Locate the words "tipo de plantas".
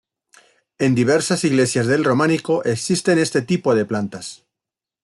3.43-4.47